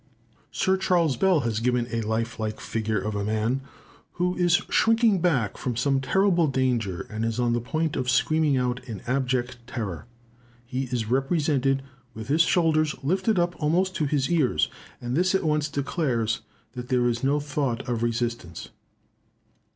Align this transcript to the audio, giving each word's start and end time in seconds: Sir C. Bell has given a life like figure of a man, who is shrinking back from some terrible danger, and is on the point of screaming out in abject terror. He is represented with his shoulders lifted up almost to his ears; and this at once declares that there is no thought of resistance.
Sir 0.51 0.81
C. 0.81 1.17
Bell 1.17 1.41
has 1.41 1.59
given 1.59 1.87
a 1.91 2.01
life 2.01 2.39
like 2.39 2.59
figure 2.59 2.99
of 2.99 3.13
a 3.13 3.23
man, 3.23 3.61
who 4.13 4.35
is 4.35 4.63
shrinking 4.67 5.19
back 5.19 5.57
from 5.59 5.75
some 5.75 6.01
terrible 6.01 6.47
danger, 6.47 7.01
and 7.11 7.23
is 7.23 7.39
on 7.39 7.53
the 7.53 7.61
point 7.61 7.95
of 7.95 8.09
screaming 8.09 8.57
out 8.57 8.83
in 8.89 9.01
abject 9.05 9.57
terror. 9.67 10.07
He 10.65 10.85
is 10.85 11.07
represented 11.11 11.83
with 12.15 12.29
his 12.29 12.41
shoulders 12.41 12.95
lifted 13.03 13.37
up 13.37 13.55
almost 13.61 13.93
to 13.97 14.05
his 14.07 14.27
ears; 14.31 14.69
and 14.99 15.15
this 15.15 15.35
at 15.35 15.43
once 15.43 15.69
declares 15.69 16.41
that 16.71 16.87
there 16.89 17.07
is 17.07 17.23
no 17.23 17.39
thought 17.39 17.87
of 17.87 18.01
resistance. 18.01 18.69